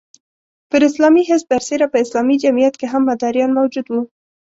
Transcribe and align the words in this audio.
پر 0.69 0.81
اسلامي 0.89 1.21
حزب 1.29 1.47
برسېره 1.51 1.87
په 1.89 1.97
اسلامي 2.05 2.35
جمعیت 2.43 2.75
کې 2.77 2.87
هم 2.93 3.01
مداریان 3.11 3.51
موجود 3.59 3.85
وو. 3.89 4.01